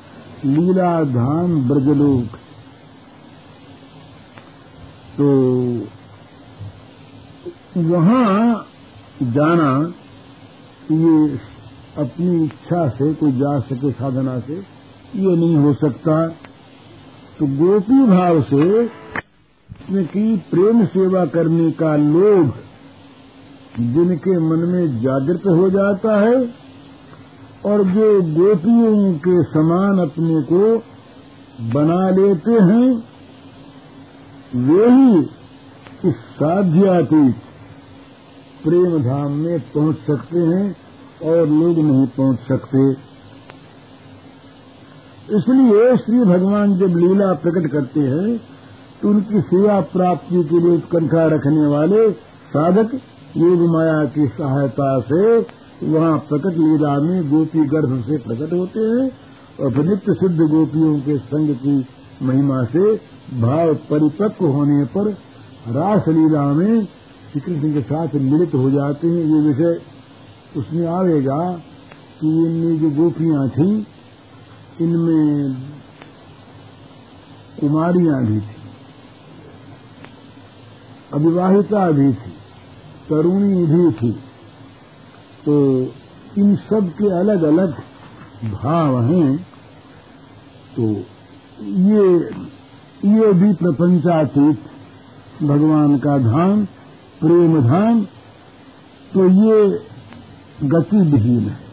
लीला 0.45 1.05
धाम 1.05 1.69
ब्रजलोक। 1.69 2.37
तो 5.17 5.29
वहाँ 7.77 8.67
जाना, 9.23 9.93
ये 10.93 11.39
अपनी 11.99 12.45
इच्छा 12.45 12.89
से, 12.89 13.15
कोई 13.15 13.33
जा 13.33 13.59
सके 13.61 13.91
साधना 13.93 14.39
से, 14.41 14.55
ये 15.17 15.37
नहीं 15.37 15.57
हो 15.57 15.73
सकता। 15.75 16.17
तो 17.41 17.47
गोपी 17.47 18.07
भाव 18.07 18.41
से 18.43 18.87
की 20.05 20.37
प्रेम 20.37 20.85
सेवा 20.87 21.25
करने 21.27 21.71
का 21.71 21.95
लोभ 21.97 22.53
जिनके 23.95 24.39
मन 24.39 24.67
में 24.69 25.01
जागृत 25.03 25.47
हो 25.47 25.71
जाता 25.71 26.21
है 26.21 26.35
और 27.65 27.85
जो 27.85 28.11
गोपियों 28.23 29.15
के 29.19 29.43
समान 29.43 29.99
अपने 29.99 30.43
को 30.43 30.77
बना 31.73 32.11
लेते 32.11 32.53
हैं, 32.53 32.89
वे 34.69 34.91
ही 34.91 35.19
इस 36.09 36.15
साध्यातीत 36.15 37.35
प्रेम 38.65 38.99
धाम 39.03 39.33
में 39.33 39.61
पहुँच 39.61 39.97
सकते 39.97 40.39
हैं 40.39 40.77
और 41.25 41.49
लोग 41.49 41.79
नहीं 41.79 42.07
पहुँच 42.07 42.39
सकते। 42.49 43.10
इसलिए 45.31 45.97
श्री 45.97 46.19
भगवान 46.25 46.77
जब 46.79 46.97
लीला 46.97 47.33
प्रकट 47.43 47.67
करते 47.73 48.01
हैं 48.01 48.37
तो 49.03 49.09
उनकी 49.09 49.41
सेवा 49.41 49.81
प्राप्ति 49.93 50.43
के 50.45 50.59
लिए 50.61 50.75
उत्कंठा 50.77 51.25
रखने 51.27 51.67
वाले 51.67 52.11
साधक 52.55 52.95
योग 53.37 53.61
माया 53.73 54.05
की 54.15 54.27
सहायता 54.29 54.89
से 55.01 55.21
वहाँ 55.83 56.17
प्रकट 56.29 56.57
लीला 56.59 56.95
में 57.01 57.31
गोपी 57.31 57.65
गर्भ 57.67 57.93
से 58.01 58.19
प्रकट 58.19 58.53
होते 58.53 58.81
हैं 58.81 59.05
और 59.61 59.77
नित्य 59.85 60.15
सिद्ध 60.15 60.37
गोपियों 60.41 60.99
के 61.01 61.17
संग 61.29 61.55
की 61.57 61.77
महिमा 62.23 62.63
से 62.65 62.95
भाव 63.41 63.75
परिपक्व 63.91 64.47
होने 64.47 64.85
पर 64.97 65.11
रास 65.77 66.09
लीला 66.09 66.45
में 66.53 66.85
श्री 67.33 67.41
कृष्ण 67.41 67.73
के 67.73 67.81
साथ 67.83 68.15
मिलित 68.25 68.55
हो 68.55 68.71
जाते 68.71 69.09
हैं। 69.09 69.23
ये 69.25 69.41
विषय 69.49 69.81
उसमें 70.57 70.87
आवेगा 70.89 71.41
कि 72.21 72.29
इनमें 72.47 72.79
जो 72.81 72.91
गोपियाँ 73.03 73.49
थी 73.49 73.71
इनमें 74.81 75.55
कुमारियाँ 77.61 78.25
भी 78.25 78.41
थी, 78.41 78.57
अविवाहिता 81.13 81.91
भी 81.91 82.13
थी, 82.13 82.33
तरुणी 83.09 83.67
भी 83.67 83.91
थी। 83.93 84.13
तो 85.45 85.55
इन 86.39 86.57
सब 86.57 86.91
के 86.91 87.11
अलग 87.21 87.43
अलग 87.43 87.73
भाव 88.53 89.01
हैं। 89.03 89.37
तो 90.77 90.89
ये 91.61 92.05
ये 93.11 93.33
भी 93.33 93.53
प्रपंचातीत 93.55 94.59
भगवान 95.43 95.99
का 95.99 96.19
धाम, 96.19 96.65
प्रेम 97.21 97.61
धाम 97.63 98.05
तो 99.13 99.29
ये 99.29 99.85
गतिविहीन 100.69 101.49
है। 101.49 101.70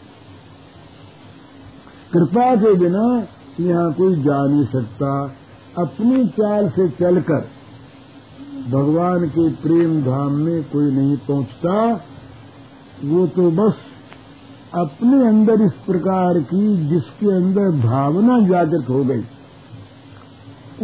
कृपा 2.12 2.54
के 2.56 2.74
बिना 2.74 3.06
यहाँ 3.60 3.92
कोई 3.92 4.14
जा 4.22 4.46
नहीं 4.46 4.64
सकता। 4.64 5.10
अपनी 5.78 6.26
चाल 6.28 6.68
से 6.68 6.88
चलकर 6.88 7.48
भगवान 8.70 9.28
के 9.28 9.48
प्रेम 9.54 10.00
धाम 10.02 10.32
में 10.32 10.62
कोई 10.64 10.90
नहीं 10.90 11.16
पहुँचता। 11.16 11.74
वो 13.04 13.26
तो 13.26 13.50
बस 13.50 13.74
अपने 14.74 15.26
अंदर 15.28 15.62
इस 15.62 15.72
प्रकार 15.86 16.38
की 16.38 16.88
जिसके 16.88 17.30
अंदर 17.36 17.70
भावना 17.86 18.38
जागृत 18.48 18.88
हो 18.90 19.04
गई। 19.04 19.22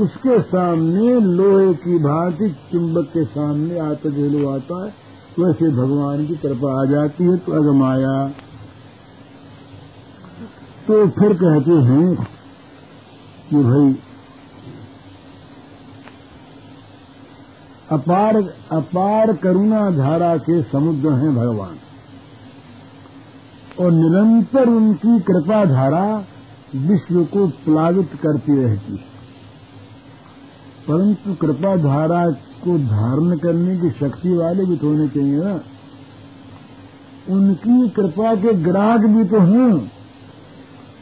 उसके 0.02 0.40
सामने 0.42 1.20
लोहे 1.20 1.74
की 1.74 1.98
भांति 1.98 2.48
चुंबक 2.72 3.08
के 3.08 3.24
सामने 3.24 3.78
आता 3.78 4.10
जो 4.10 4.48
आता 4.50 4.84
है। 4.84 4.92
वैसे 5.38 5.68
भगवान 5.70 6.26
की 6.26 6.34
कृपा 6.36 6.80
आ 6.82 6.84
जाती 6.84 7.24
है 7.24 7.36
तो 7.36 7.52
अगमाया। 7.52 8.16
तो 10.86 11.08
फिर 11.08 11.32
कहते 11.32 11.70
हैं 11.70 12.14
कि 13.50 13.56
भाई, 13.56 13.96
अपार 17.90 18.36
अपार 18.72 19.36
करुणा 19.36 19.90
धारा 19.90 20.36
के 20.36 20.62
समुद्र 20.62 21.10
हैं 21.12 21.36
भगवान। 21.36 21.76
और 23.80 23.92
निरंतर 23.92 24.68
उनकी 24.68 25.20
कृपा 25.20 25.64
धारा 25.64 26.24
विश्व 26.76 27.24
को 27.24 27.46
प्लावित 27.46 28.10
करती 28.22 28.64
रहती 28.64 28.92
है। 28.92 29.14
परंतु 30.88 31.34
कृपा 31.34 31.76
धारा 31.76 32.30
को 32.30 32.78
धारण 32.78 33.36
करने 33.36 33.76
की 33.76 33.90
शक्ति 33.90 34.34
वाले 34.34 34.64
भी 34.64 34.76
तो 34.76 34.86
होने 34.88 35.08
चाहिए 35.08 35.44
ना। 35.44 35.60
उनकी 37.28 37.88
कृपा 37.88 38.34
के 38.34 38.52
ग्राहक 38.52 39.00
भी 39.00 39.24
तो 39.24 39.40
हैं। 39.40 40.03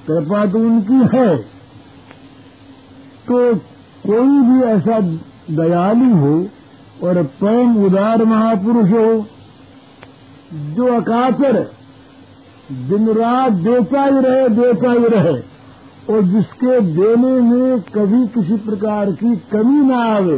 कृपा 0.07 0.45
तो 0.47 0.59
उनकी 0.59 1.01
है। 1.17 1.37
तो 3.27 3.55
कोई 4.05 4.41
भी 4.41 4.63
ऐसा 4.67 5.01
दयालु 5.57 6.15
हो 6.17 6.35
और 7.03 7.23
परम 7.41 7.77
उदार 7.85 8.25
महापुरुष 8.25 8.91
हो, 8.91 9.07
जो 10.75 10.87
अकातर 10.95 11.59
दिन 12.83 13.09
रात 13.09 13.53
देता 13.53 14.05
ही 14.05 14.21
रहे, 14.21 14.49
देता 14.49 14.93
ही 14.93 15.09
रहे, 15.09 15.35
और 16.11 16.23
जिसके 16.25 16.81
देने 16.93 17.33
में 17.41 17.81
कभी 17.95 18.27
किसी 18.27 18.57
प्रकार 18.57 19.11
की 19.13 19.37
कमी 19.53 19.81
न 19.81 19.93
आवे, 19.93 20.37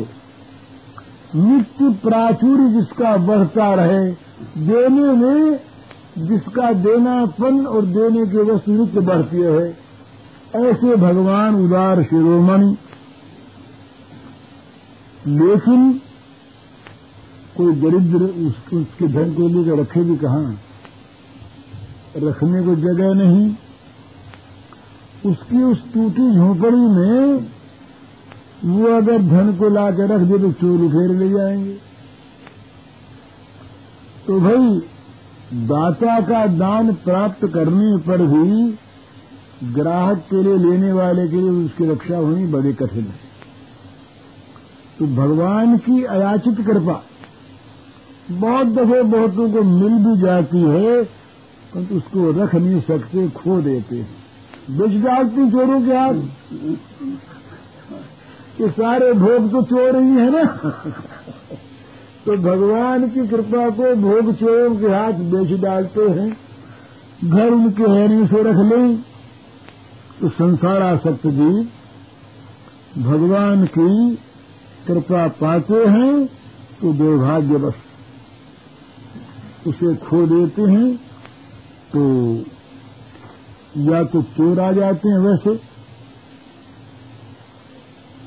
नित्य 1.35 1.91
प्राचुर्य 2.03 2.69
जिसका 2.73 3.17
बढ़ता 3.17 3.75
रहे, 3.75 4.05
देने 4.59 5.13
में 5.15 5.59
जिसका 6.19 6.73
देनापन 6.73 7.67
और 7.67 7.83
देने 7.83 8.27
के 8.27 8.39
वस्तु 8.39 8.73
नित्य 8.73 9.01
बढ़ती 9.01 9.37
है। 9.37 9.77
ऐसे 10.57 10.97
भगवान 10.97 11.55
उदार 11.55 12.03
शिरोमणि। 12.03 12.77
लेकिन 15.27 16.01
कोई 17.57 17.73
दरिद्र 17.73 18.23
उस, 18.23 18.55
उसके 18.73 19.09
धन 19.09 19.35
को 19.35 19.49
लेकर 19.49 19.81
रखे 19.81 20.03
भी 20.03 20.17
कहा? 20.17 20.55
रखने 22.17 22.63
को 22.63 22.75
जगह 22.75 23.15
नहीं। 23.15 23.55
उसकी 25.31 25.63
उस 25.63 25.95
टूटी 25.95 26.35
झोंपड़ी 26.35 26.77
में 26.77 27.47
वो 28.65 28.87
अगर 28.87 29.23
धन 29.23 29.57
को 29.57 29.69
ला 29.69 29.91
के 29.91 30.07
रख 30.07 30.21
दे 30.21 30.39
तो 30.39 30.53
चोर 30.53 30.81
उठेर 30.81 31.17
ले 31.19 31.31
जाएँगे। 31.31 31.79
तो 34.27 34.41
भाई 34.41 34.83
दाता 35.55 36.21
का 36.21 36.47
दान 36.47 36.93
प्राप्त 36.95 37.47
करने 37.47 37.97
पर 37.99 38.23
भी 38.27 38.79
ग्राहक 39.75 40.19
के 40.31 40.43
लिए 40.43 40.57
लेने 40.57 40.93
वाले 40.93 41.29
के 41.29 41.37
लिए 41.37 41.51
उसकी 41.51 41.91
रक्षा 41.91 42.17
होनी 42.17 42.47
बड़ी 42.47 42.73
कठिन 42.73 43.05
है। 43.05 43.23
तो 44.99 45.07
भगवान 45.07 45.77
की 45.79 46.05
अयाचित 46.05 46.67
कृपा 46.67 47.03
बहुत 48.31 48.67
दफे 48.67 49.03
बहुतों 49.03 49.53
को 49.53 49.63
मिल 49.63 49.93
भी 50.05 50.21
जाती 50.23 50.63
है, 50.63 51.03
परंतु 51.05 51.89
तो 51.89 51.97
उसको 51.97 52.43
रख 52.43 52.55
नहीं 52.55 52.81
सकते, 52.81 53.29
खो 53.29 53.61
देते 53.61 53.97
हैं। 53.97 54.79
बेच 54.79 55.03
डालती 55.05 55.51
चोरों 55.51 55.81
के 55.81 55.93
हाथ। 55.93 56.15
ये 58.61 58.69
सारे 58.71 59.13
भोग 59.13 59.51
तो 59.53 59.63
चोर 59.63 59.97
ही 59.97 60.11
है 60.11 60.31
ना। 60.31 60.43
तो 62.27 62.37
भगवान 62.37 63.09
की 63.09 63.27
कृपा 63.29 63.69
को 63.71 63.95
भोग 63.95 64.33
चोरों 64.35 64.77
के 64.77 64.87
हाथ 64.87 65.13
बेच 65.33 65.61
डालते 65.61 66.09
हैं। 66.11 66.29
घर 67.25 67.51
उनके 67.51 67.91
हैनी 67.91 68.27
से 68.27 68.43
रख 68.43 68.57
लें। 68.57 68.97
तो 70.21 70.29
संसार 70.29 70.83
आसक्त 70.83 71.27
जी, 71.27 71.51
भगवान 73.03 73.65
की 73.67 74.17
कृपा 74.87 75.27
पाते 75.29 75.85
हैं 75.87 76.27
तो 76.81 76.93
दुर्भाग्यवश 76.93 77.75
उसे 79.67 79.95
खो 79.97 80.27
देते 80.27 80.63
हैं 80.63 80.97
तो 81.93 82.03
या 83.85 84.03
तो 84.05 84.23
चोर 84.23 84.61
आ 84.61 84.71
जाते 84.73 85.09
हैं 85.09 85.19
वैसे। 85.19 85.57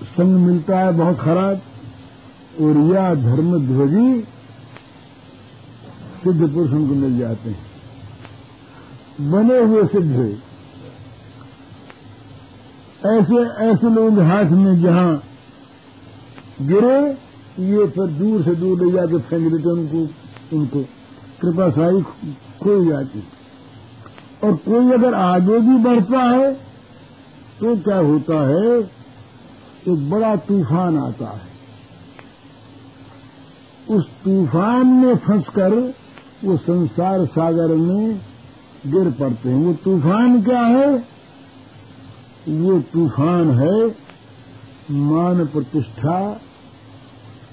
संग 0.07 0.45
मिलता 0.45 0.79
है 0.79 0.91
बहुत 0.93 1.19
खराब। 1.19 1.61
और 2.61 2.77
या 2.93 3.13
धर्म 3.15 3.49
ध्वजी 3.67 4.21
सिद्ध 6.23 6.53
पुरुष 6.53 6.71
उनको 6.71 6.93
मिल 6.95 7.17
जाते 7.17 7.49
हैं। 7.49 9.31
बने 9.31 9.59
हुए 9.59 9.83
सिद्ध 9.83 10.37
ऐसे 13.05 13.39
ऐसे 13.65 13.89
लोग 13.89 14.19
हाथ 14.19 14.51
में 14.51 14.81
जहाँ 14.81 15.23
गिरे, 16.61 16.99
ये 17.63 17.87
फिर 17.87 18.07
दूर 18.07 18.43
से 18.43 18.55
दूर 18.55 18.83
ले 18.83 18.91
जाके 18.91 19.19
फेंक 19.19 19.51
देते 19.51 19.69
उनको 19.69 20.01
उनको। 20.57 20.81
कृपा 21.41 21.69
सारी 21.69 22.01
खो 22.61 22.85
जाती। 22.85 23.23
और 24.43 24.55
कोई 24.55 24.91
अगर 24.91 25.13
आगे 25.13 25.59
भी 25.59 25.77
बढ़ता 25.77 26.23
है 26.23 26.53
तो 27.59 27.75
क्या 27.77 27.97
होता 27.97 28.39
है? 28.47 28.79
एक 29.87 30.09
बड़ा 30.09 30.35
तूफ़ान 30.35 30.97
आता 30.97 31.29
है। 31.29 31.46
उस 33.89 34.05
तूफ़ान 34.23 34.87
में 34.87 35.15
फंसकर 35.17 35.73
वो 36.43 36.57
संसार 36.57 37.25
सागर 37.25 37.75
में 37.75 38.21
गिर 38.87 39.09
पड़ते 39.11 39.49
हैं। 39.49 39.65
वो 39.65 39.73
तूफ़ान 39.73 40.41
क्या 40.43 40.61
है? 40.61 40.89
वो 42.49 42.79
तूफ़ान 42.93 43.51
है 43.51 43.87
मान 44.91 45.45
प्रतिष्ठा, 45.45 46.19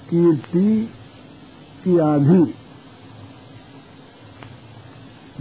कीर्ति 0.09 0.89
की 1.83 1.97
आधी। 1.97 2.43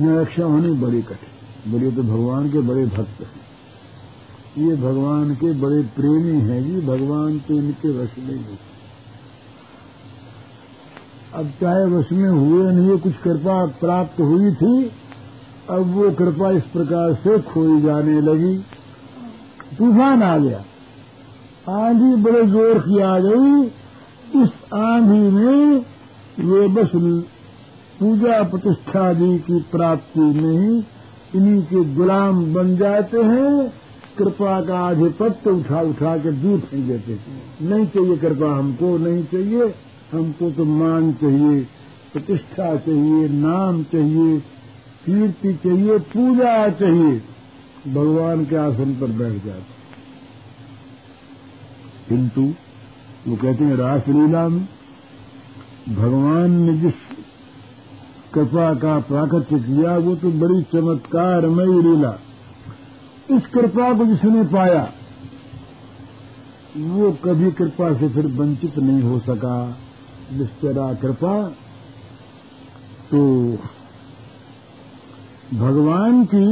रक्षा 0.00 0.44
होनी 0.44 0.72
बड़ी 0.72 1.02
कठिन 1.02 1.72
बोलिए 1.72 1.90
तो 1.92 2.02
भगवान 2.02 2.50
के 2.52 2.61
बड़े 2.61 2.87
भक्त 2.87 3.20
हैं। 3.20 4.66
ये 4.66 4.76
भगवान 4.76 5.35
के 5.35 5.52
बड़े 5.61 5.83
प्रेमी 5.96 6.40
हैं 6.40 6.62
जी। 6.64 6.80
भगवान 6.87 7.38
तो 7.38 7.54
इनके 7.54 7.92
में 7.92 8.18
नहीं 8.18 8.44
अब 11.35 11.47
चाहे 11.61 11.85
वश 11.87 12.11
में 12.12 12.29
हुए 12.29 12.73
नहीं 12.73 12.99
कुछ 12.99 13.14
कृपा 13.23 13.55
प्राप्त 13.81 14.20
हुई 14.20 14.51
थी, 14.53 14.90
अब 15.70 15.94
वो 15.94 16.11
कृपा 16.11 16.51
इस 16.51 16.62
प्रकार 16.73 17.14
से 17.14 17.38
खोई 17.44 17.81
जाने 17.83 18.20
लगी। 18.20 18.55
तूफ़ान 19.79 20.23
आ 20.23 20.37
गया। 20.38 20.59
आंधी 21.77 22.14
बड़े 22.23 22.44
ज़ोर 22.47 22.79
की 22.79 23.01
आ 23.01 23.18
गई। 23.18 23.62
इस 24.42 24.51
आंधी 24.75 25.31
में 25.31 25.85
वे 26.40 26.66
बस 26.68 26.90
पूजा 28.01 28.42
प्रतिष्ठा 28.42 29.12
जी 29.12 29.38
की 29.38 29.61
प्राप्ति 29.73 30.20
में 30.20 30.59
ही 30.59 30.77
इन्हीं 31.35 31.62
के 31.62 31.85
गुलाम 31.94 32.44
बन 32.55 32.77
जाते 32.77 33.23
हैं, 33.23 33.73
कृपा 34.18 34.61
का 34.61 34.79
आधिपत्य 34.81 35.51
उठा 35.51 35.81
उठा 35.83 36.16
के 36.18 36.33
दूर 36.33 36.59
फेंक 36.61 36.85
देते 36.85 37.18
नहीं 37.62 37.87
चाहिए 37.87 38.16
कृपा 38.16 38.57
हमको, 38.59 38.97
नहीं 38.99 39.25
चाहिए। 39.25 39.73
हमको 40.14 40.50
तो 40.50 40.64
मान 40.64 41.12
चाहिए, 41.12 41.61
प्रतिष्ठा 42.12 42.77
चाहिए, 42.77 43.29
नाम 43.29 43.83
चाहिए, 43.83 44.38
कीर्ति 45.07 45.55
चाहिए, 45.55 45.98
पूजा 45.98 46.68
चाहिए। 46.70 47.22
भगवान 47.94 48.44
के 48.44 48.57
आसन 48.57 48.94
पर 48.94 49.07
बैठ 49.07 49.44
जाते 49.44 49.72
किंतु 52.09 52.42
वो 53.29 53.37
कहते 53.37 53.64
हैं 53.64 53.77
रासलीला 53.77 54.48
में 54.48 54.68
भगवान 55.88 56.50
ने 56.50 56.79
जिस 56.79 56.94
कृपा 58.35 58.74
का 58.74 58.98
प्राकट्य 58.98 59.59
किया, 59.59 59.96
वो 59.96 60.14
तो 60.16 60.31
बड़ी 60.31 60.62
चमत्कारमयी 60.62 61.83
लीला। 61.83 62.18
इस 63.31 63.46
कृपा 63.46 63.92
को 63.94 64.07
जिसने 64.07 64.44
पाया, 64.44 64.92
वो 66.77 67.11
कभी 67.24 67.50
कृपा 67.53 67.92
से 67.94 68.09
फिर 68.09 68.27
वंचित 68.27 68.79
नहीं 68.79 69.03
हो 69.03 69.18
सका। 69.18 69.79
निश्चरा 70.32 70.92
कृपा 70.94 71.34
तो 73.10 73.20
भगवान 75.54 76.24
की 76.24 76.48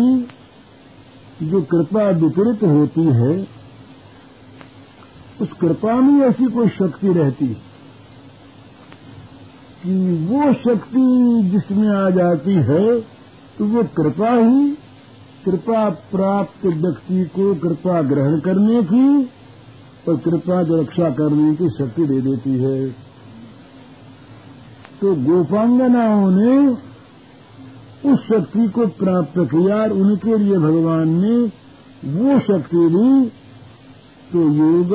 जो 1.43 1.61
कृपा 1.63 2.09
विपरीत 2.11 2.63
होती 2.65 3.05
है, 3.15 3.33
उस 5.41 5.53
कृपा 5.61 5.95
में 5.95 6.27
ऐसी 6.27 6.45
कोई 6.45 6.69
शक्ति 6.69 7.13
रहती 7.13 7.47
कि 9.83 9.95
वो 10.27 10.53
शक्ति 10.55 11.07
जिसमें 11.51 11.89
आ 11.89 12.11
जाती 12.11 12.55
है 12.69 13.01
तो 13.59 13.65
वो 13.65 13.83
कृपा 13.97 14.33
ही 14.33 14.71
कृपा 15.45 15.89
प्राप्त 16.11 16.67
व्यक्ति 16.67 17.25
को 17.35 17.55
कृपा 17.55 18.03
ग्रहण 18.03 18.39
करने 18.41 18.83
की 18.83 19.07
और 20.09 20.17
कृपा 20.17 20.63
की 20.63 20.81
रक्षा 20.81 21.11
करने 21.11 21.55
की 21.55 21.69
शक्ति 21.69 22.07
दे 22.07 22.21
देती 22.21 22.51
है। 22.51 23.12
तो 25.03 25.15
गोपांगनाओं 25.15 26.31
ने 26.31 26.57
उस 28.11 28.19
शक्ति 28.27 28.69
को 28.69 28.87
प्राप्त 28.99 29.39
किया 29.51 29.77
और 29.77 29.93
उनके 29.93 30.37
लिए 30.39 30.59
भगवान 30.59 31.09
ने 31.21 31.37
वो 32.13 32.39
शक्ति 32.41 32.83
दी 32.91 33.09
तो 34.33 34.43
योग 34.53 34.93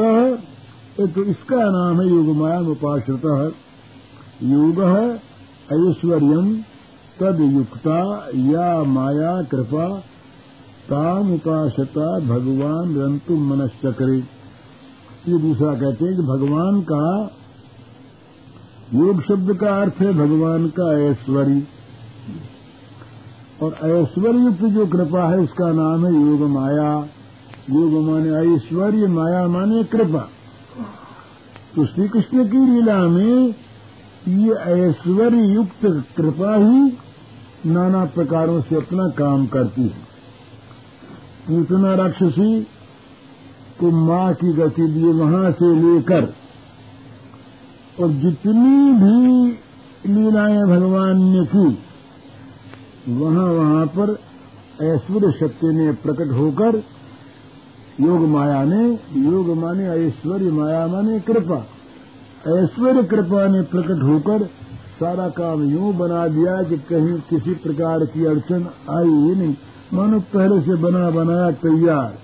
तो 0.97 1.23
इसका 1.23 1.57
नाम 1.71 1.99
है 2.01 2.07
योग 2.09 2.29
माया 2.35 2.59
उपाश्रिता। 2.69 3.33
योग 4.43 4.79
ऐश्वर्य 5.73 6.63
तद 7.19 7.39
युक्ता, 7.41 7.99
या 8.35 8.83
माया, 8.83 9.31
कृपा, 9.43 9.87
ताम 10.89 11.33
उपासता 11.33 12.07
भगवान 12.19 12.95
रंतु 12.97 13.35
मनश्चक्रे। 13.45 14.17
ये 15.27 15.39
दूसरा 15.39 15.73
कहते 15.73 16.05
हैं 16.05 16.15
कि 16.15 16.23
भगवान 16.23 16.81
का 16.81 17.03
योग 18.95 19.21
शब्द 19.21 19.57
का 19.57 19.81
अर्थ 19.81 19.93
है 19.99 20.13
भगवान 20.13 20.67
का 20.67 20.99
ऐश्वर्य। 20.99 21.67
और 23.61 23.73
ऐश्वर्य 23.73 24.39
युक्त 24.39 24.63
जो 24.63 24.85
कृपा 24.85 25.29
है, 25.29 25.37
उसका 25.37 25.71
नाम 25.71 26.05
है 26.05 26.13
योग 26.13 26.41
माया। 26.41 27.07
योग 27.69 28.03
माने 28.03 28.55
ऐश्वर्य, 28.55 29.07
माया 29.07 29.47
माने 29.47 29.83
कृपा। 29.83 30.29
तो 31.75 31.85
श्री 31.85 32.07
कृष्ण 32.07 32.47
की 32.47 32.57
लीला 32.57 33.03
में 33.03 33.55
ये 34.27 34.53
ऐश्वर्य 34.53 35.37
युक्त 35.37 36.05
कृपा 36.17 36.55
ही 36.55 36.97
नाना 37.65 38.05
प्रकारों 38.05 38.61
से 38.61 38.75
अपना 38.75 39.07
काम 39.07 39.47
करती 39.47 39.81
है। 39.81 40.07
पूतना 41.47 41.95
राक्षसी 41.95 42.63
को 43.79 43.91
माँ 43.91 44.33
की 44.33 44.53
गति 44.53 44.87
दिए 44.87 45.11
वहाँ 45.11 45.51
से 45.51 45.75
लेकर 45.75 46.46
और 47.99 48.09
जितनी 48.09 48.91
भी 48.91 49.51
लीलाएँ 50.13 50.63
भगवान 50.63 51.23
ने 51.23 51.45
की, 51.45 51.79
वहाँ 53.13 53.45
वहाँ 53.45 53.85
पर 53.85 54.19
ऐश्वर्य 54.81 55.31
शक्ति 55.39 55.67
ने 55.67 55.91
प्रकट 55.91 56.31
होकर 56.31 56.83
योग 58.01 58.19
माया 58.19 58.63
ने, 58.63 58.99
योग 59.17 59.57
माने 59.57 59.87
ऐश्वर्य 59.87 60.51
माया 60.51 60.87
माने 60.87 61.19
कृपा। 61.19 61.57
ऐश्वर्य 62.47 63.03
कृपा 63.03 63.47
ने 63.47 63.61
प्रकट 63.61 64.03
होकर 64.03 64.43
सारा 64.99 65.29
काम 65.29 65.63
यूँ 65.63 65.93
बना 65.93 66.27
दिया 66.27 66.63
कि 66.63 66.77
कहीं 66.77 67.19
किसी 67.29 67.53
प्रकार 67.53 68.05
की 68.05 68.25
अड़चन 68.25 68.67
आई 68.89 69.05
ही 69.05 69.35
नहीं। 69.35 69.55
मानो 69.93 70.19
पहले 70.19 70.61
से 70.61 70.75
बना 70.75 71.09
बनाया 71.09 71.51
तैयार। 71.51 72.17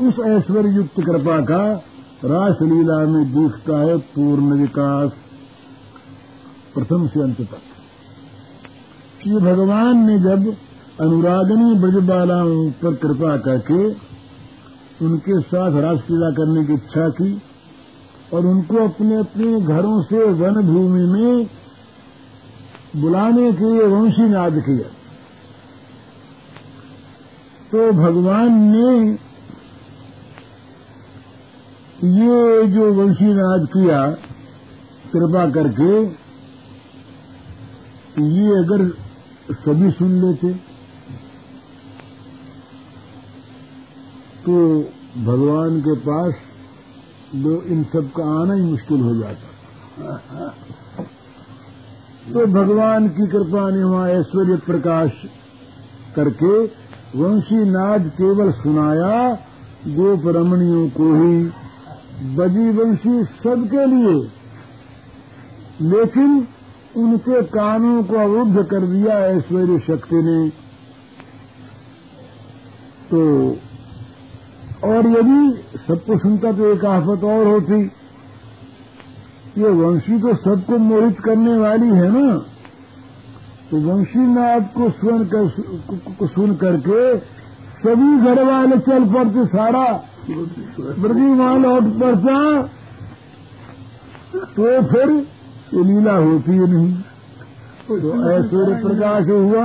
उस 0.00 0.14
ऐश्वर्य 0.26 0.68
युक्त 0.68 0.94
कृपा 0.96 1.40
का 1.40 1.82
रासलीला 2.24 2.98
में 3.06 3.24
दिखता 3.32 3.78
है 3.78 3.96
पूर्ण 3.96 4.60
विकास। 4.60 5.10
प्रथम 6.74 7.06
से 7.06 7.22
अंत 7.22 7.40
तक। 7.40 9.26
ये 9.26 9.40
भगवान 9.40 10.06
ने 10.06 10.18
जब 10.18 10.56
अनुरागनी 11.00 11.74
ब्रजबालाओं 11.74 12.70
पर 12.70 12.94
कृपा 12.94 13.36
करके 13.36 13.84
उनके 15.06 15.40
साथ 15.40 15.80
रासलीला 15.80 16.30
करने 16.30 16.64
की 16.64 16.72
इच्छा 16.72 17.08
की 17.08 17.42
और 18.34 18.46
उनको 18.46 18.84
अपने 18.84 19.16
अपने 19.16 19.60
घरों 19.60 20.02
से 20.02 20.24
वन 20.24 20.54
भूमि 20.54 21.06
में 21.06 21.46
बुलाने 22.96 23.52
के 23.52 23.64
लिए 23.64 23.86
वंशी 23.86 24.28
नाद 24.28 24.52
किया 24.52 24.88
तो 27.70 27.92
भगवान 27.92 28.52
ने 28.52 29.18
ये 31.98 32.66
जो 32.66 32.92
वंशी 32.94 33.32
नाद 33.34 33.66
किया, 33.68 34.00
कृपा 35.12 35.44
करके 35.50 35.94
ये 38.18 38.58
अगर 38.58 38.84
सभी 39.56 39.90
सुन 39.90 40.12
लेते 40.20 40.52
तो 44.44 44.60
भगवान 45.24 45.80
के 45.80 45.94
पास 46.00 46.34
दो 47.36 47.60
इन 47.68 47.82
सब 47.92 48.10
का 48.16 48.30
आना 48.34 48.54
ही 48.54 48.62
मुश्किल 48.62 49.00
हो 49.00 49.14
जाता। 49.14 49.46
तो 52.32 52.46
भगवान 52.54 53.08
की 53.10 53.26
कृपा 53.28 53.68
ने 53.70 53.84
वहाँ 53.84 54.08
ऐश्वर्य 54.10 54.56
प्रकाश 54.64 55.10
करके 56.16 56.56
वंशी 57.16 57.64
नाद 57.70 58.10
केवल 58.16 58.50
सुनाया, 58.54 59.14
गोप 59.94 60.26
रमणियों 60.36 60.88
को 60.90 61.14
ही 61.14 61.34
बजी 62.18 62.70
वंशी 62.70 63.24
सबके 63.24 63.86
लिए। 63.86 64.14
लेकिन 65.80 66.46
उनके 66.96 67.42
कानों 67.42 68.02
को 68.04 68.16
अवरुद्ध 68.16 68.64
कर 68.64 68.86
दिया 68.86 69.18
ऐश्वर्य 69.26 69.78
शक्ति 69.78 70.22
ने। 70.22 70.48
तो 73.10 73.20
और 74.84 75.06
यदि 75.06 75.64
सबको 75.88 76.18
सुनता 76.18 76.52
तो 76.52 76.72
एक 76.72 76.84
आफत 76.84 77.24
और 77.24 77.46
होती। 77.46 77.80
ये 79.58 79.68
वंशी 79.68 80.18
तो 80.18 80.34
सबको 80.34 80.78
मोहित 80.78 81.20
करने 81.20 81.56
वाली 81.58 81.88
है 81.88 82.10
ना? 82.12 82.36
तो 83.70 83.80
वंशीनाथ 83.80 84.60
को 84.60 84.90
सुन 84.90 85.24
कर 85.24 85.48
सुन 86.26 86.54
करके 86.54 87.18
सभी 87.78 88.16
घर 88.18 88.42
वाले 88.42 88.78
चल 88.78 89.04
पड़ते 89.04 89.46
सारा 89.46 89.84
ब्रजीमान 90.28 91.62
लौट 91.62 91.84
पड़ता 92.00 92.36
तो 94.56 94.64
फिर 94.88 95.10
ये 95.74 95.84
लीला 95.84 96.16
होती 96.16 96.52
ही 96.52 96.66
नहीं। 96.66 96.92
तो 97.88 98.10
ऐसे 98.30 98.58
प्रकाश 98.82 99.28
हुआ। 99.28 99.64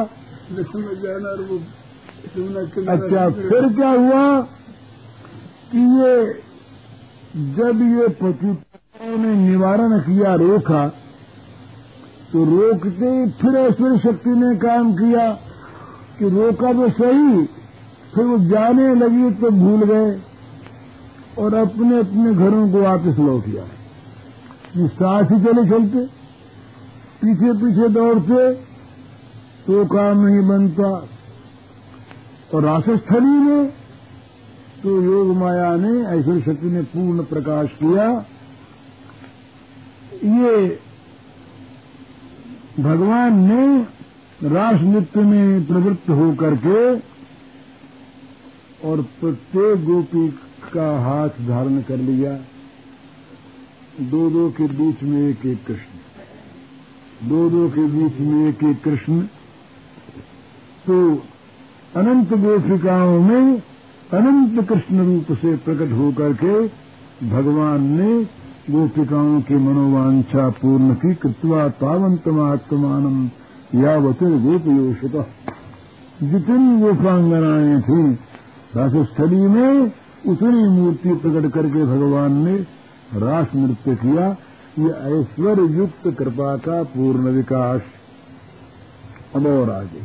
अच्छा 2.93 3.29
फिर 3.29 3.67
क्या 3.75 3.89
हुआ 3.91 4.23
कि 5.71 5.81
ये, 5.99 6.15
जब 7.55 7.81
ये 7.91 8.07
पतिताओं 8.21 9.17
ने 9.17 9.35
निवारण 9.37 9.99
किया 9.99 10.35
रोका 10.35 10.87
तो 12.31 12.43
रोकते 12.45 13.07
ही 13.07 13.25
फिर 13.41 13.55
ऐश्वर्य 13.57 13.97
शक्ति 13.99 14.29
ने 14.35 14.55
काम 14.59 14.93
किया 14.95 15.25
कि 16.19 16.29
रोका 16.29 16.73
तो 16.73 16.89
सही, 16.91 17.45
फिर 18.15 18.25
वो 18.25 18.37
जाने 18.49 18.93
लगी 18.95 19.31
तो 19.41 19.49
भूल 19.53 19.83
गए। 19.83 20.11
और 21.37 21.53
अपने 21.53 21.99
अपने 21.99 22.33
घरों 22.33 22.71
को 22.71 22.81
वापस 22.81 23.19
लौट 23.19 23.45
गया। 23.45 23.65
साथ 24.87 25.23
ही 25.23 25.39
चले 25.43 25.69
चलते। 25.69 26.05
पीछे 27.21 27.53
पीछे 27.53 27.87
दौड़ते 27.89 28.53
तो 29.67 29.85
काम 29.85 30.25
नहीं 30.25 30.47
बनता। 30.47 30.89
और 32.53 32.63
राशस्थली 32.63 33.37
में 33.39 33.73
तो 34.83 35.01
योग 35.01 35.35
माया 35.37 35.75
ने, 35.75 36.01
ऐश्वर्य 36.01 36.41
शक्ति 36.41 36.67
ने 36.67 36.81
पूर्ण 36.81 37.23
प्रकाश 37.23 37.69
किया। 37.69 38.25
ये 40.23 40.79
भगवान 42.79 43.39
ने 43.39 43.87
रास 44.49 44.81
नृत्य 44.81 45.21
में 45.21 45.65
प्रवृत्त 45.67 46.09
होकर 46.09 46.55
के 46.55 46.95
और 48.87 49.01
प्रत्येक 49.01 49.85
गोपी 49.85 50.27
का 50.73 50.99
हाथ 50.99 51.29
धारण 51.29 51.81
कर 51.81 51.97
लिया। 51.97 52.33
दो 54.01 54.29
दो 54.29 54.49
के 54.49 54.67
बीच 54.67 55.03
में 55.03 55.29
एक 55.29 55.45
एक 55.45 55.65
कृष्ण। 55.65 55.99
दो 57.29 57.49
दो 57.49 57.69
के 57.69 57.87
बीच 57.87 58.19
में 58.19 58.49
एक 58.49 58.63
एक 58.63 58.83
कृष्ण। 58.83 59.21
तो 60.87 61.23
अनंत 61.95 62.33
गोपिकाओं 62.33 63.21
में 63.21 63.61
अनंत 64.13 64.69
कृष्ण 64.69 65.05
रूप 65.05 65.37
से 65.37 65.55
प्रकट 65.55 65.91
होकर 65.93 66.33
के 66.33 66.67
भगवान 67.29 67.83
ने 67.83 68.23
गोपिकाओं 68.69 69.41
की 69.41 69.55
मनोवांछा 69.55 70.49
पूर्ण 70.49 70.93
की 70.93 71.15
कृत्वा 71.15 71.69
तावंत 71.69 72.27
महात्मान 72.27 73.31
यावतिर 73.75 74.29
गोपयोषित। 74.29 75.11
जितनी 76.23 76.81
गोपांगनाएँ 76.81 77.81
थी, 77.81 78.13
राजस्थली 78.75 79.41
में 79.41 79.91
उतनी 80.27 80.69
मूर्ति 80.69 81.13
प्रकट 81.13 81.51
करके 81.51 81.85
भगवान 81.85 82.31
ने 82.31 82.55
रास 83.13 83.47
नृत्य 83.55 83.95
किया। 83.95 84.37
ये 84.79 85.19
ऐश्वर्य 85.19 85.77
युक्त 85.77 86.17
कृपा 86.19 86.57
का 86.57 86.83
पूर्ण 86.83 87.19
विकास। 87.19 87.81
अब 89.35 89.47
और 89.47 89.69
आगे। 89.69 90.01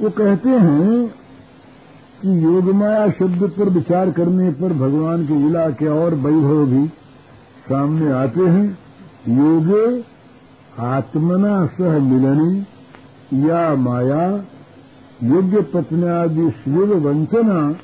वो 0.00 0.10
कहते 0.10 0.48
हैं 0.48 1.08
कि 2.22 2.44
योगमाया 2.44 3.10
शब्द 3.10 3.52
पर 3.58 3.68
विचार 3.68 4.10
करने 4.10 4.50
पर 4.50 4.72
भगवान 4.72 5.26
की 5.26 5.34
लीला 5.34 5.70
के 5.70 5.86
और 5.86 6.14
वैभव 6.14 6.66
भी 6.66 6.88
सामने 7.68 8.12
आते 8.12 8.40
हैं। 8.40 8.78
योगे 9.28 10.04
आत्मना 10.78 11.66
सह 11.66 11.98
मिलनी, 11.98 12.66
या 13.48 13.74
माया, 13.74 14.44
योग्य 15.24 15.60
पत्न्यादि 15.60 16.50
शिव 16.50 17.08
वंचना 17.08 17.76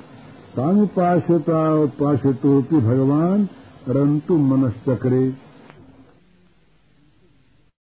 तामुपाशता 0.57 1.83
उपासितो 1.83 2.63
भगवान 2.63 3.45
परंतु 3.87 4.39
मनश्चक्रे। 4.39 5.44